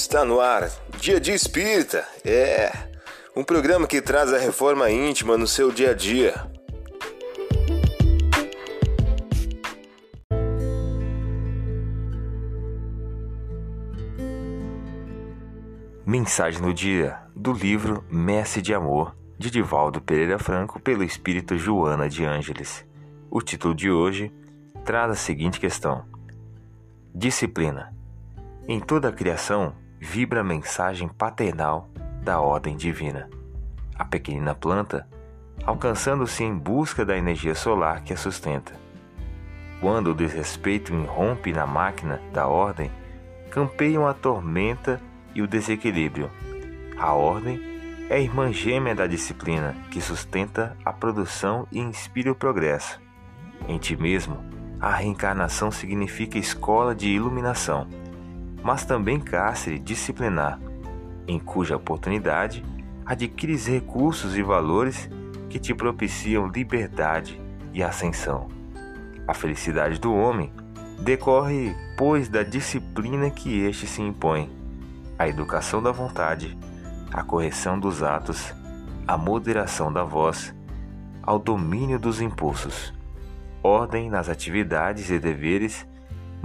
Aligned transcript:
Está 0.00 0.24
no 0.24 0.40
ar, 0.40 0.70
Dia 1.00 1.18
de 1.20 1.32
Espírita. 1.32 2.06
É 2.24 2.70
um 3.34 3.42
programa 3.42 3.84
que 3.84 4.00
traz 4.00 4.32
a 4.32 4.38
reforma 4.38 4.88
íntima 4.88 5.36
no 5.36 5.44
seu 5.44 5.72
dia 5.72 5.90
a 5.90 5.92
dia. 5.92 6.34
Mensagem 16.06 16.62
do 16.62 16.72
dia 16.72 17.18
do 17.34 17.52
livro 17.52 18.04
Messe 18.08 18.62
de 18.62 18.72
Amor, 18.72 19.16
de 19.36 19.50
Divaldo 19.50 20.00
Pereira 20.00 20.38
Franco, 20.38 20.78
pelo 20.78 21.02
espírito 21.02 21.58
Joana 21.58 22.08
de 22.08 22.24
Ângeles. 22.24 22.86
O 23.28 23.42
título 23.42 23.74
de 23.74 23.90
hoje 23.90 24.32
traz 24.84 25.10
a 25.10 25.16
seguinte 25.16 25.58
questão: 25.58 26.04
Disciplina. 27.12 27.92
Em 28.68 28.78
toda 28.78 29.08
a 29.08 29.12
criação 29.12 29.74
vibra 30.00 30.40
a 30.40 30.44
mensagem 30.44 31.08
paternal 31.08 31.88
da 32.22 32.40
ordem 32.40 32.76
divina. 32.76 33.28
A 33.98 34.04
pequenina 34.04 34.54
planta, 34.54 35.06
alcançando-se 35.64 36.44
em 36.44 36.56
busca 36.56 37.04
da 37.04 37.16
energia 37.16 37.54
solar 37.54 38.02
que 38.02 38.12
a 38.12 38.16
sustenta. 38.16 38.72
Quando 39.80 40.10
o 40.10 40.14
desrespeito 40.14 40.92
irrompe 40.92 41.52
na 41.52 41.66
máquina 41.66 42.20
da 42.32 42.46
ordem, 42.46 42.90
campeiam 43.50 44.06
a 44.06 44.14
tormenta 44.14 45.00
e 45.34 45.42
o 45.42 45.46
desequilíbrio. 45.46 46.30
A 46.98 47.12
ordem 47.12 47.60
é 48.08 48.16
a 48.16 48.20
irmã 48.20 48.52
gêmea 48.52 48.94
da 48.94 49.06
disciplina 49.06 49.76
que 49.90 50.00
sustenta 50.00 50.76
a 50.84 50.92
produção 50.92 51.66
e 51.70 51.78
inspira 51.78 52.32
o 52.32 52.34
progresso. 52.34 53.00
Em 53.68 53.78
ti 53.78 53.96
mesmo, 53.96 54.38
a 54.80 54.90
reencarnação 54.94 55.70
significa 55.70 56.38
escola 56.38 56.94
de 56.94 57.08
iluminação, 57.08 57.88
mas 58.68 58.84
também 58.84 59.18
cárcere 59.18 59.78
disciplinar, 59.78 60.60
em 61.26 61.38
cuja 61.38 61.74
oportunidade 61.74 62.62
adquires 63.06 63.66
recursos 63.66 64.36
e 64.36 64.42
valores 64.42 65.08
que 65.48 65.58
te 65.58 65.72
propiciam 65.72 66.48
liberdade 66.48 67.40
e 67.72 67.82
ascensão. 67.82 68.48
A 69.26 69.32
felicidade 69.32 69.98
do 69.98 70.14
homem 70.14 70.52
decorre, 71.00 71.74
pois, 71.96 72.28
da 72.28 72.42
disciplina 72.42 73.30
que 73.30 73.58
este 73.58 73.86
se 73.86 74.02
impõe, 74.02 74.50
a 75.18 75.26
educação 75.26 75.82
da 75.82 75.90
vontade, 75.90 76.54
a 77.10 77.22
correção 77.22 77.80
dos 77.80 78.02
atos, 78.02 78.54
a 79.06 79.16
moderação 79.16 79.90
da 79.90 80.04
voz, 80.04 80.54
ao 81.22 81.38
domínio 81.38 81.98
dos 81.98 82.20
impulsos 82.20 82.92
ordem 83.62 84.10
nas 84.10 84.28
atividades 84.28 85.10
e 85.10 85.18
deveres, 85.18 85.86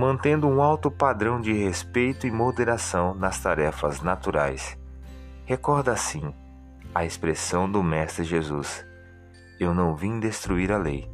mantendo 0.00 0.48
um 0.48 0.62
alto 0.62 0.90
padrão 0.90 1.38
de 1.38 1.52
respeito 1.52 2.26
e 2.26 2.30
moderação 2.30 3.14
nas 3.14 3.38
tarefas 3.38 4.00
naturais. 4.00 4.78
Recorda 5.44 5.92
assim 5.92 6.34
a 6.94 7.04
expressão 7.04 7.70
do 7.70 7.82
Mestre 7.82 8.24
Jesus: 8.24 8.82
Eu 9.60 9.74
não 9.74 9.94
vim 9.94 10.18
destruir 10.18 10.72
a 10.72 10.78
lei, 10.78 11.06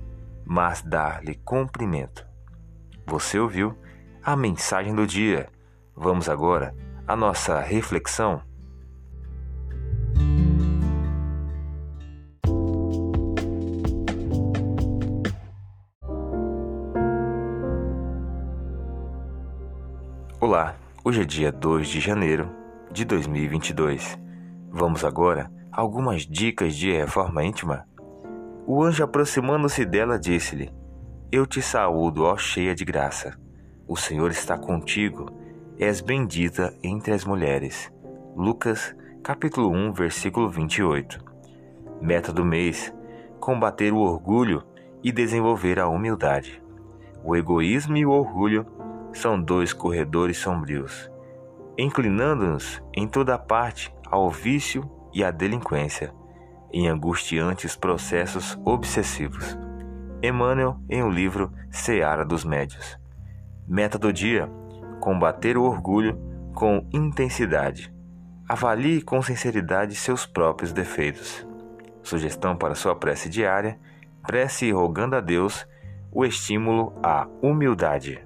mas 0.45 0.83
dar-lhe 0.83 1.35
cumprimento. 1.35 2.25
Você 3.09 3.41
ouviu 3.41 3.77
a 4.23 4.37
mensagem 4.37 4.95
do 4.95 5.05
dia. 5.05 5.49
Vamos 5.97 6.29
agora 6.29 6.73
à 7.09 7.17
nossa 7.17 7.61
reflexão. 7.61 8.41
Olá, 20.39 20.77
hoje 21.03 21.23
é 21.23 21.25
dia 21.25 21.51
2 21.51 21.89
de 21.89 21.99
janeiro 21.99 22.51
de 22.93 23.07
2022. 23.07 24.19
Vamos 24.71 25.03
agora 25.03 25.51
a 25.73 25.81
algumas 25.81 26.27
dicas 26.27 26.77
de 26.77 26.93
reforma 26.93 27.43
íntima. 27.43 27.89
O 28.67 28.85
anjo, 28.85 29.03
aproximando-se 29.03 29.87
dela, 29.87 30.19
disse-lhe: 30.19 30.71
Eu 31.33 31.47
te 31.47 31.63
saúdo, 31.63 32.25
ó 32.25 32.37
cheia 32.37 32.75
de 32.75 32.85
graça. 32.85 33.35
O 33.89 33.97
Senhor 33.97 34.31
está 34.31 34.59
contigo, 34.59 35.33
és 35.79 36.03
bendita 36.03 36.71
entre 36.83 37.15
as 37.15 37.25
mulheres. 37.25 37.91
Lucas, 38.37 38.95
capítulo 39.23 39.71
1, 39.71 39.95
versículo 39.95 40.51
28. 40.51 41.19
Meta 42.03 42.31
do 42.31 42.45
mês: 42.45 42.93
combater 43.41 43.91
o 43.91 44.01
orgulho 44.01 44.63
e 45.03 45.11
desenvolver 45.11 45.81
a 45.81 45.89
humildade. 45.89 46.63
O 47.25 47.35
egoísmo 47.35 47.97
e 47.97 48.05
o 48.05 48.11
orgulho 48.11 48.67
são 49.17 49.41
dois 49.41 49.73
corredores 49.73 50.39
sombrios, 50.39 51.11
inclinando-nos 51.79 52.83
em 52.95 53.09
toda 53.09 53.39
parte 53.39 53.93
ao 54.11 54.31
vício 54.31 54.89
e 55.13 55.25
à 55.25 55.31
delinquência, 55.31 56.13
em 56.73 56.89
angustiantes 56.89 57.75
processos 57.75 58.59
obsessivos. 58.65 59.57
Emmanuel 60.23 60.79
em 60.89 61.03
o 61.03 61.11
livro 61.11 61.51
Seara 61.71 62.25
dos 62.25 62.45
Médios. 62.45 62.99
Meta 63.67 63.99
do 63.99 64.13
dia: 64.13 64.51
combater 65.01 65.57
o 65.57 65.63
orgulho 65.63 66.19
com 66.55 66.87
intensidade. 66.93 67.93
Avalie 68.49 69.03
com 69.03 69.21
sinceridade 69.23 69.95
seus 69.95 70.27
próprios 70.27 70.73
defeitos. 70.73 71.47
Sugestão 72.03 72.57
para 72.57 72.75
sua 72.75 72.95
prece 72.95 73.29
diária: 73.29 73.79
prece 74.27 74.71
rogando 74.71 75.17
a 75.17 75.21
Deus 75.21 75.67
o 76.13 76.25
estímulo 76.25 76.93
à 77.03 77.27
humildade. 77.43 78.26